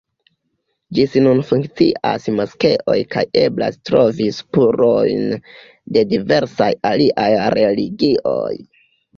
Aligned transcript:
Ĝis 0.99 1.17
nun 1.25 1.41
funkcias 1.49 2.25
moskeoj 2.37 2.95
kaj 3.13 3.23
eblas 3.41 3.77
trovi 3.91 4.31
spurojn 4.39 5.37
de 5.99 6.05
diversaj 6.15 6.71
aliaj 6.95 7.31
religioj. 7.59 8.53